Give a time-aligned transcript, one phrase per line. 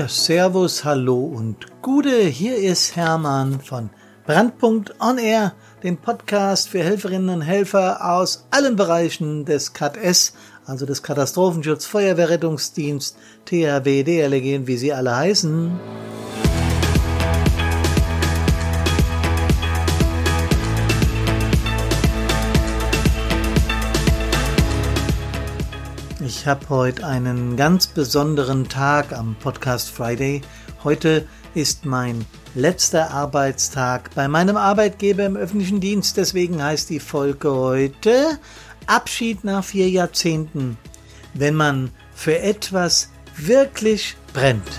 [0.00, 2.20] Ja, Servus, Hallo und Gude.
[2.22, 3.90] Hier ist Hermann von
[4.24, 10.32] Brandpunkt On Air, dem Podcast für Helferinnen und Helfer aus allen Bereichen des KS,
[10.64, 15.78] also des Katastrophenschutz, Feuerwehrrettungsdienst, THW, DLG, wie sie alle heißen.
[26.30, 30.42] Ich habe heute einen ganz besonderen Tag am Podcast Friday.
[30.84, 36.16] Heute ist mein letzter Arbeitstag bei meinem Arbeitgeber im öffentlichen Dienst.
[36.16, 38.38] Deswegen heißt die Folge heute
[38.86, 40.78] Abschied nach vier Jahrzehnten,
[41.34, 44.70] wenn man für etwas wirklich brennt.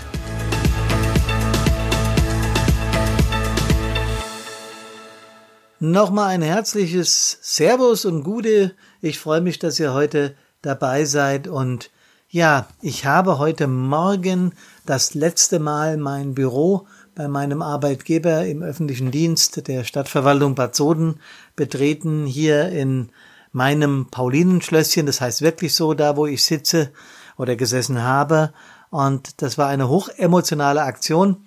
[5.80, 8.74] Nochmal ein herzliches Servus und Gute.
[9.02, 11.48] Ich freue mich, dass ihr heute dabei seid.
[11.48, 11.90] Und
[12.28, 14.52] ja, ich habe heute Morgen
[14.86, 21.20] das letzte Mal mein Büro bei meinem Arbeitgeber im öffentlichen Dienst der Stadtverwaltung Bad Soden
[21.56, 23.10] betreten, hier in
[23.52, 26.90] meinem Paulinenschlösschen, das heißt wirklich so, da wo ich sitze
[27.36, 28.54] oder gesessen habe.
[28.90, 31.44] Und das war eine hochemotionale Aktion.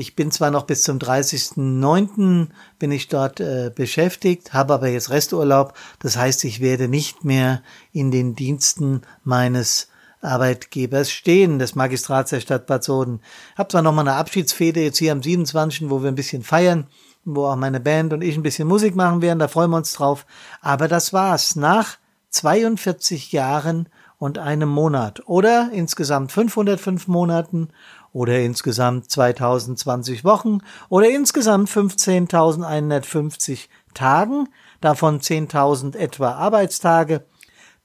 [0.00, 2.50] Ich bin zwar noch bis zum 30.09.
[2.78, 5.74] bin ich dort äh, beschäftigt, habe aber jetzt Resturlaub.
[5.98, 9.88] Das heißt, ich werde nicht mehr in den Diensten meines
[10.20, 13.22] Arbeitgebers stehen, des Magistrats der Stadt Bad Soden.
[13.56, 16.86] Hab zwar noch mal eine Abschiedsfete jetzt hier am 27., wo wir ein bisschen feiern,
[17.24, 19.94] wo auch meine Band und ich ein bisschen Musik machen werden, da freuen wir uns
[19.94, 20.26] drauf.
[20.60, 21.56] Aber das war's.
[21.56, 21.98] Nach
[22.30, 27.68] 42 Jahren und einem Monat oder insgesamt 505 Monaten
[28.12, 34.48] oder insgesamt 2020 Wochen oder insgesamt 15.150 Tagen,
[34.80, 37.24] davon 10.000 etwa Arbeitstage,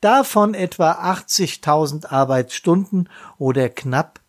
[0.01, 4.19] davon etwa 80.000 Arbeitsstunden oder knapp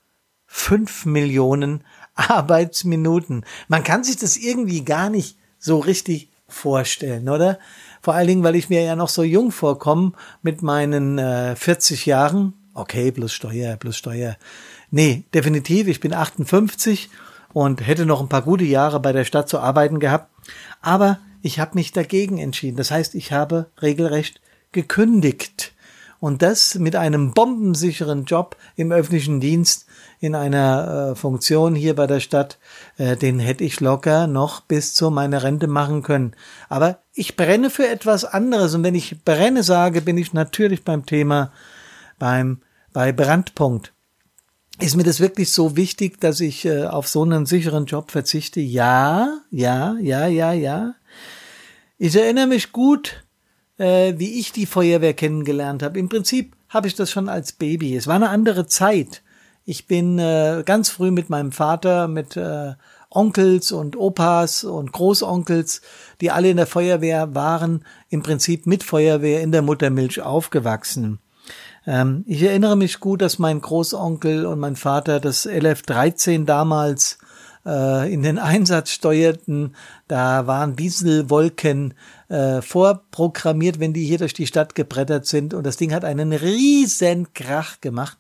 [0.46, 3.44] 5 Millionen Arbeitsminuten.
[3.68, 7.58] Man kann sich das irgendwie gar nicht so richtig vorstellen, oder?
[8.00, 12.06] Vor allen Dingen, weil ich mir ja noch so jung vorkomme mit meinen äh, 40
[12.06, 12.52] Jahren.
[12.74, 14.36] Okay, plus Steuer, plus Steuer.
[14.94, 15.88] Nee, definitiv.
[15.88, 17.10] Ich bin 58
[17.52, 20.30] und hätte noch ein paar gute Jahre bei der Stadt zu arbeiten gehabt.
[20.82, 22.76] Aber ich habe mich dagegen entschieden.
[22.76, 24.40] Das heißt, ich habe regelrecht
[24.70, 25.72] gekündigt.
[26.20, 29.86] Und das mit einem bombensicheren Job im öffentlichen Dienst
[30.20, 32.58] in einer äh, Funktion hier bei der Stadt,
[32.96, 36.36] äh, den hätte ich locker noch bis zu meiner Rente machen können.
[36.68, 38.76] Aber ich brenne für etwas anderes.
[38.76, 41.50] Und wenn ich brenne sage, bin ich natürlich beim Thema
[42.20, 42.60] beim
[42.92, 43.93] bei Brandpunkt.
[44.80, 48.60] Ist mir das wirklich so wichtig, dass ich äh, auf so einen sicheren Job verzichte?
[48.60, 50.94] Ja, ja, ja, ja, ja.
[51.96, 53.24] Ich erinnere mich gut,
[53.78, 55.98] äh, wie ich die Feuerwehr kennengelernt habe.
[55.98, 57.96] Im Prinzip habe ich das schon als Baby.
[57.96, 59.22] Es war eine andere Zeit.
[59.64, 62.72] Ich bin äh, ganz früh mit meinem Vater, mit äh,
[63.10, 65.82] Onkels und Opas und Großonkels,
[66.20, 71.20] die alle in der Feuerwehr waren, im Prinzip mit Feuerwehr in der Muttermilch aufgewachsen.
[71.86, 77.18] Ähm, ich erinnere mich gut, dass mein Großonkel und mein Vater das LF-13 damals
[77.66, 79.74] äh, in den Einsatz steuerten.
[80.08, 81.94] Da waren Dieselwolken
[82.28, 85.54] äh, vorprogrammiert, wenn die hier durch die Stadt gebrettert sind.
[85.54, 88.18] Und das Ding hat einen riesen Krach gemacht.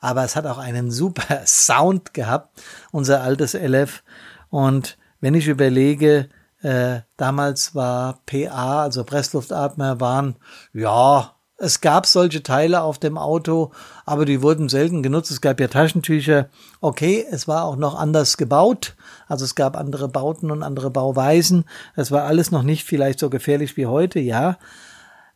[0.00, 2.62] Aber es hat auch einen super Sound gehabt,
[2.92, 4.02] unser altes LF.
[4.50, 6.28] Und wenn ich überlege,
[6.62, 10.36] äh, damals war PA, also Pressluftatmer, waren
[10.72, 13.70] ja es gab solche Teile auf dem Auto,
[14.04, 15.30] aber die wurden selten genutzt.
[15.30, 16.50] Es gab ja Taschentücher.
[16.80, 18.94] Okay, es war auch noch anders gebaut.
[19.26, 21.64] Also es gab andere Bauten und andere Bauweisen.
[21.94, 24.58] Das war alles noch nicht vielleicht so gefährlich wie heute, ja.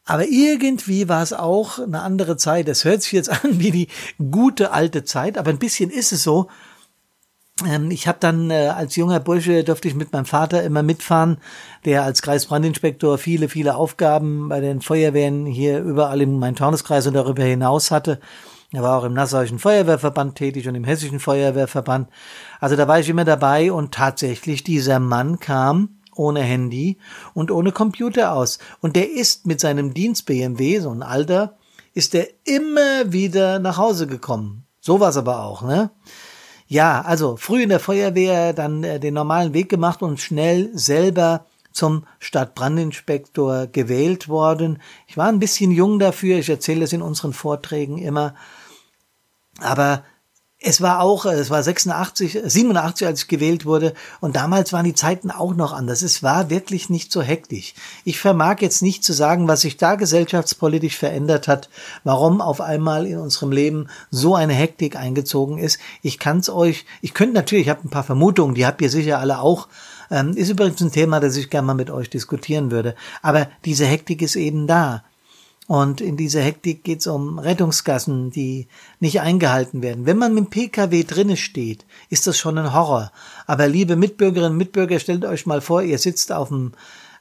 [0.04, 2.68] Aber irgendwie war es auch eine andere Zeit.
[2.68, 3.88] Es hört sich jetzt an wie die
[4.30, 6.48] gute alte Zeit, aber ein bisschen ist es so.
[7.66, 11.38] Ähm, ich habe dann äh, als junger Bursche durfte ich mit meinem Vater immer mitfahren,
[11.84, 17.44] der als Kreisbrandinspektor viele, viele Aufgaben bei den Feuerwehren hier überall im Main-Taunus-Kreis und darüber
[17.44, 18.20] hinaus hatte.
[18.72, 22.08] Er war auch im Nassauischen Feuerwehrverband tätig und im Hessischen Feuerwehrverband.
[22.60, 26.98] Also da war ich immer dabei und tatsächlich dieser Mann kam ohne Handy
[27.34, 28.58] und ohne Computer aus.
[28.80, 31.56] Und der ist mit seinem Dienst BMW, so ein alter,
[31.94, 34.66] ist er immer wieder nach Hause gekommen.
[34.80, 35.90] So war's aber auch, ne?
[36.70, 41.46] Ja, also früh in der Feuerwehr dann äh, den normalen Weg gemacht und schnell selber
[41.72, 44.80] zum Stadtbrandinspektor gewählt worden.
[45.08, 48.36] Ich war ein bisschen jung dafür, ich erzähle es in unseren Vorträgen immer.
[49.58, 50.04] Aber
[50.62, 53.94] es war auch, es war 86, 87, als ich gewählt wurde.
[54.20, 56.02] Und damals waren die Zeiten auch noch anders.
[56.02, 57.72] Es war wirklich nicht so hektisch.
[58.04, 61.70] Ich vermag jetzt nicht zu sagen, was sich da gesellschaftspolitisch verändert hat,
[62.04, 65.78] warum auf einmal in unserem Leben so eine Hektik eingezogen ist.
[66.02, 68.90] Ich kann es euch, ich könnte natürlich, ich habe ein paar Vermutungen, die habt ihr
[68.90, 69.66] sicher alle auch.
[70.10, 72.96] Ähm, ist übrigens ein Thema, das ich gerne mal mit euch diskutieren würde.
[73.22, 75.04] Aber diese Hektik ist eben da.
[75.70, 78.66] Und in dieser Hektik geht es um Rettungsgassen, die
[78.98, 80.04] nicht eingehalten werden.
[80.04, 83.12] Wenn man mit dem Pkw drinne steht, ist das schon ein Horror.
[83.46, 86.72] Aber liebe Mitbürgerinnen und Mitbürger, stellt euch mal vor, ihr sitzt auf dem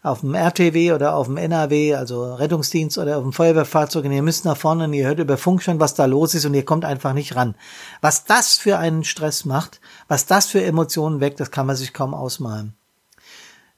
[0.01, 4.23] auf dem RTW oder auf dem NAW, also Rettungsdienst oder auf dem Feuerwehrfahrzeug und ihr
[4.23, 6.65] müsst nach vorne und ihr hört über Funk schon, was da los ist und ihr
[6.65, 7.53] kommt einfach nicht ran.
[8.01, 11.93] Was das für einen Stress macht, was das für Emotionen weckt, das kann man sich
[11.93, 12.73] kaum ausmalen.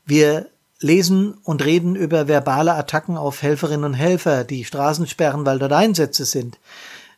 [0.05, 0.47] Wir
[0.81, 5.73] lesen und reden über verbale Attacken auf Helferinnen und Helfer, die Straßen sperren, weil dort
[5.73, 6.59] Einsätze sind.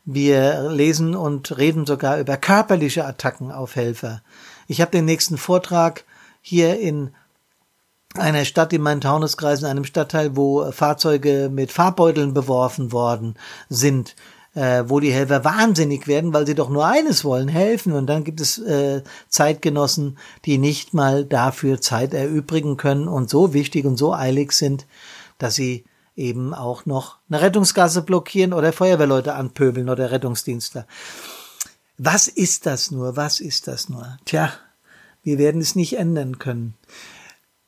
[0.05, 4.21] Wir lesen und reden sogar über körperliche Attacken auf Helfer.
[4.67, 6.03] Ich habe den nächsten Vortrag
[6.41, 7.13] hier in
[8.15, 13.35] einer Stadt in meinen Taunuskreis, in einem Stadtteil, wo Fahrzeuge mit Farbbeuteln beworfen worden
[13.69, 14.15] sind
[14.55, 17.93] äh, wo die Helfer wahnsinnig werden, weil sie doch nur eines wollen, helfen.
[17.93, 23.53] Und dann gibt es äh, Zeitgenossen, die nicht mal dafür Zeit erübrigen können und so
[23.53, 24.85] wichtig und so eilig sind,
[25.37, 25.85] dass sie
[26.15, 30.85] eben auch noch eine Rettungsgasse blockieren oder Feuerwehrleute anpöbeln oder Rettungsdienstler.
[31.97, 33.15] Was ist das nur?
[33.15, 34.17] Was ist das nur?
[34.25, 34.53] Tja,
[35.23, 36.75] wir werden es nicht ändern können.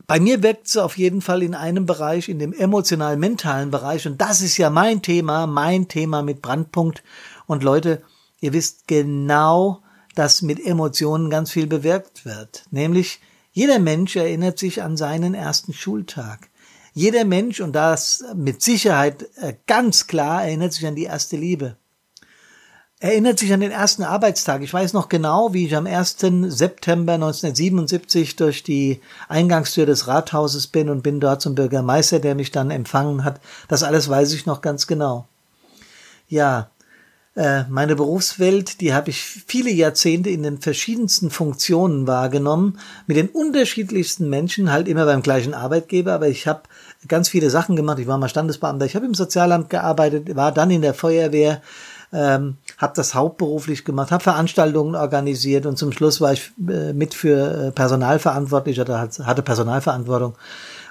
[0.07, 4.06] Bei mir wirkt es auf jeden Fall in einem Bereich, in dem emotional-mentalen Bereich.
[4.06, 7.04] Und das ist ja mein Thema, mein Thema mit Brandpunkt.
[7.48, 8.04] Und Leute,
[8.40, 9.81] ihr wisst genau,
[10.13, 12.66] dass mit Emotionen ganz viel bewirkt wird.
[12.72, 13.19] Nämlich,
[13.52, 16.50] jeder Mensch erinnert sich an seinen ersten Schultag.
[16.94, 21.78] Jeder Mensch, und das mit Sicherheit äh, ganz klar, erinnert sich an die erste Liebe
[23.00, 24.62] erinnert sich an den ersten Arbeitstag.
[24.62, 26.18] Ich weiß noch genau, wie ich am 1.
[26.47, 32.51] September 1977 durch die Eingangstür des Rathauses bin und bin dort zum Bürgermeister, der mich
[32.51, 33.42] dann empfangen hat.
[33.68, 35.27] Das alles weiß ich noch ganz genau.
[36.27, 36.69] Ja,
[37.36, 43.27] äh, meine Berufswelt, die habe ich viele Jahrzehnte in den verschiedensten Funktionen wahrgenommen, mit den
[43.27, 46.62] unterschiedlichsten Menschen, halt immer beim gleichen Arbeitgeber, aber ich habe
[47.09, 48.00] ganz viele Sachen gemacht.
[48.00, 51.62] Ich war mal Standesbeamter, ich habe im Sozialamt gearbeitet, war dann in der Feuerwehr,
[52.15, 57.13] ähm, habe das hauptberuflich gemacht, habe Veranstaltungen organisiert und zum Schluss war ich äh, mit
[57.13, 60.35] für äh, Personal verantwortlich oder hatte Personalverantwortung.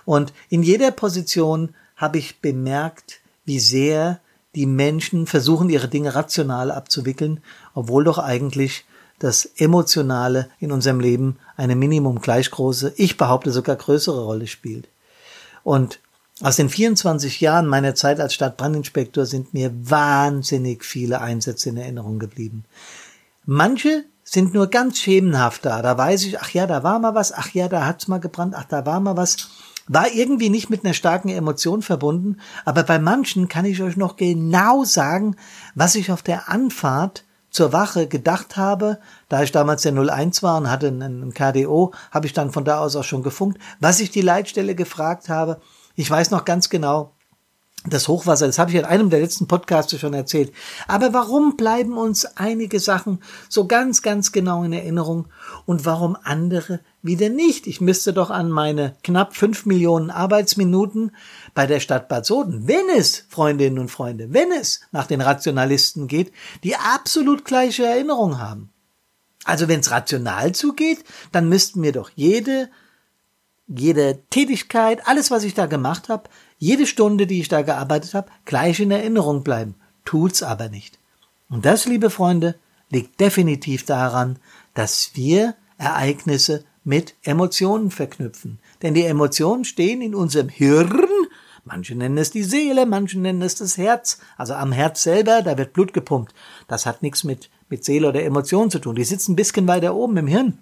[0.04, 4.20] Und in jeder Position habe ich bemerkt, wie sehr
[4.54, 7.40] die Menschen versuchen, ihre Dinge rational abzuwickeln,
[7.72, 8.84] obwohl doch eigentlich
[9.18, 14.88] das Emotionale in unserem Leben eine Minimum gleich große, ich behaupte sogar größere Rolle spielt.
[15.62, 16.00] Und
[16.40, 22.18] aus den 24 Jahren meiner Zeit als Stadtbrandinspektor sind mir wahnsinnig viele Einsätze in Erinnerung
[22.18, 22.64] geblieben.
[23.46, 25.82] Manche sind nur ganz schemenhaft da.
[25.82, 28.54] Da weiß ich, ach ja, da war mal was, ach ja, da hat's mal gebrannt,
[28.56, 29.48] ach, da war mal was.
[29.86, 34.16] War irgendwie nicht mit einer starken Emotion verbunden, aber bei manchen kann ich euch noch
[34.16, 35.36] genau sagen,
[35.74, 38.98] was ich auf der Anfahrt zur Wache gedacht habe,
[39.28, 42.78] da ich damals der 01 war und hatte einen KDO, habe ich dann von da
[42.78, 45.60] aus auch schon gefunkt, was ich die Leitstelle gefragt habe,
[45.94, 47.14] ich weiß noch ganz genau,
[47.86, 50.54] das Hochwasser, das habe ich in einem der letzten Podcasts schon erzählt.
[50.88, 53.18] Aber warum bleiben uns einige Sachen
[53.50, 55.26] so ganz, ganz genau in Erinnerung
[55.66, 57.66] und warum andere wieder nicht?
[57.66, 61.12] Ich müsste doch an meine knapp fünf Millionen Arbeitsminuten
[61.52, 66.08] bei der Stadt Bad Soden, wenn es, Freundinnen und Freunde, wenn es nach den Rationalisten
[66.08, 66.32] geht,
[66.62, 68.70] die absolut gleiche Erinnerung haben.
[69.44, 72.70] Also wenn es rational zugeht, dann müssten wir doch jede
[73.66, 76.28] jede Tätigkeit, alles, was ich da gemacht habe,
[76.58, 79.74] jede Stunde, die ich da gearbeitet habe, gleich in Erinnerung bleiben.
[80.04, 80.98] Tut's aber nicht.
[81.48, 82.56] Und das, liebe Freunde,
[82.90, 84.38] liegt definitiv daran,
[84.74, 88.58] dass wir Ereignisse mit Emotionen verknüpfen.
[88.82, 91.06] Denn die Emotionen stehen in unserem Hirn,
[91.64, 95.56] manche nennen es die Seele, manche nennen es das Herz, also am Herz selber, da
[95.56, 96.34] wird Blut gepumpt.
[96.68, 98.94] Das hat nichts mit, mit Seele oder Emotionen zu tun.
[98.94, 100.58] Die sitzen ein bisschen weiter oben im Hirn.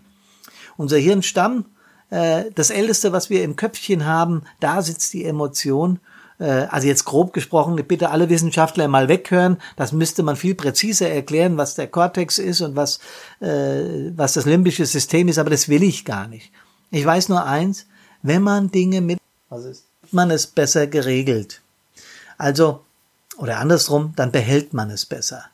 [0.76, 1.66] Unser Hirnstamm
[2.12, 5.98] äh, das Älteste, was wir im Köpfchen haben, da sitzt die Emotion.
[6.38, 9.56] Äh, also jetzt grob gesprochen, bitte alle Wissenschaftler mal weghören.
[9.76, 12.98] Das müsste man viel präziser erklären, was der Kortex ist und was,
[13.40, 16.52] äh, was das limbische System ist, aber das will ich gar nicht.
[16.90, 17.86] Ich weiß nur eins,
[18.20, 21.62] wenn man Dinge mit, was ist, man es besser geregelt.
[22.36, 22.82] Also,
[23.38, 25.46] oder andersrum, dann behält man es besser.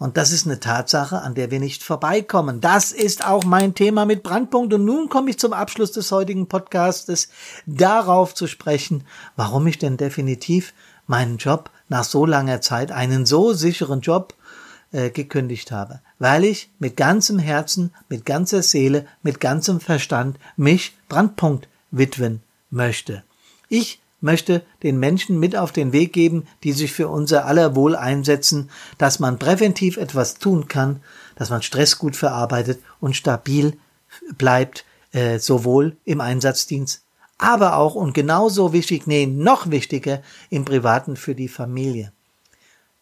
[0.00, 2.62] Und das ist eine Tatsache, an der wir nicht vorbeikommen.
[2.62, 4.72] Das ist auch mein Thema mit Brandpunkt.
[4.72, 7.28] Und nun komme ich zum Abschluss des heutigen Podcastes
[7.66, 9.04] darauf zu sprechen,
[9.36, 10.72] warum ich denn definitiv
[11.06, 14.34] meinen Job nach so langer Zeit, einen so sicheren Job,
[14.92, 20.96] äh, gekündigt habe, weil ich mit ganzem Herzen, mit ganzer Seele, mit ganzem Verstand mich
[21.10, 22.40] Brandpunkt widmen
[22.70, 23.22] möchte.
[23.68, 27.96] Ich möchte den Menschen mit auf den Weg geben, die sich für unser aller Wohl
[27.96, 31.00] einsetzen, dass man präventiv etwas tun kann,
[31.36, 33.76] dass man Stress gut verarbeitet und stabil
[34.36, 37.02] bleibt, äh, sowohl im Einsatzdienst,
[37.38, 42.12] aber auch und genauso wichtig, nee, noch wichtiger, im Privaten für die Familie.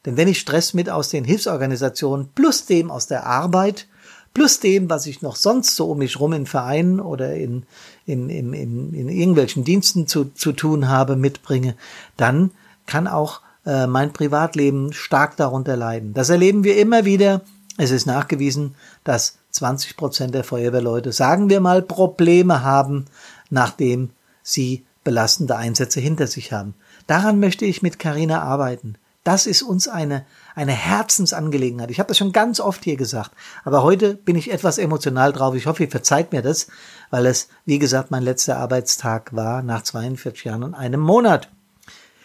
[0.06, 3.88] Denn wenn ich Stress mit aus den Hilfsorganisationen plus dem aus der Arbeit
[4.34, 7.64] plus dem, was ich noch sonst so um mich rum in Vereinen oder in,
[8.06, 11.74] in, in, in, in irgendwelchen Diensten zu, zu tun habe, mitbringe,
[12.16, 12.50] dann
[12.86, 16.14] kann auch äh, mein Privatleben stark darunter leiden.
[16.14, 17.42] Das erleben wir immer wieder.
[17.76, 23.06] Es ist nachgewiesen, dass 20 Prozent der Feuerwehrleute, sagen wir mal, Probleme haben,
[23.50, 24.10] nachdem
[24.42, 26.74] sie belastende Einsätze hinter sich haben.
[27.06, 28.96] Daran möchte ich mit Carina arbeiten.
[29.24, 30.24] Das ist uns eine,
[30.58, 31.92] eine Herzensangelegenheit.
[31.92, 33.30] Ich habe das schon ganz oft hier gesagt,
[33.62, 35.54] aber heute bin ich etwas emotional drauf.
[35.54, 36.66] Ich hoffe, ihr verzeiht mir das,
[37.10, 41.48] weil es, wie gesagt, mein letzter Arbeitstag war nach 42 Jahren und einem Monat.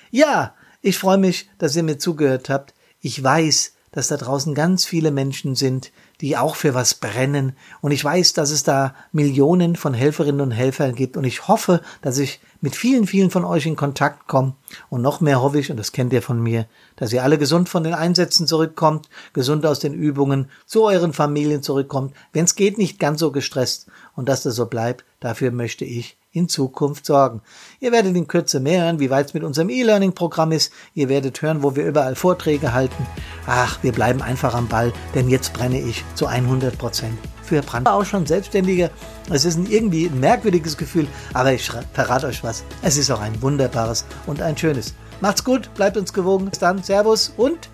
[0.09, 2.73] Ja, ich freue mich, dass ihr mir zugehört habt.
[3.01, 7.55] Ich weiß, dass da draußen ganz viele Menschen sind, die auch für was brennen.
[7.79, 11.15] Und ich weiß, dass es da Millionen von Helferinnen und Helfern gibt.
[11.15, 14.55] Und ich hoffe, dass ich mit vielen, vielen von euch in Kontakt komme.
[14.89, 17.69] Und noch mehr hoffe ich, und das kennt ihr von mir, dass ihr alle gesund
[17.69, 22.77] von den Einsätzen zurückkommt, gesund aus den Übungen, zu euren Familien zurückkommt, wenn es geht,
[22.77, 23.87] nicht ganz so gestresst.
[24.15, 27.41] Und dass das so bleibt, dafür möchte ich in Zukunft sorgen.
[27.79, 30.73] Ihr werdet in Kürze mehr hören, wie weit es mit unserem E-Learning-Programm ist.
[30.93, 33.07] Ihr werdet hören, wo wir überall Vorträge halten.
[33.47, 37.87] Ach, wir bleiben einfach am Ball, denn jetzt brenne ich zu 100 Prozent für Brand.
[37.87, 38.89] Auch schon Selbstständiger.
[39.29, 42.63] Es ist ein irgendwie ein merkwürdiges Gefühl, aber ich verrate euch was.
[42.81, 44.93] Es ist auch ein wunderbares und ein schönes.
[45.21, 46.49] Macht's gut, bleibt uns gewogen.
[46.49, 47.69] Bis dann, Servus und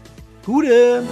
[0.45, 1.03] Gute!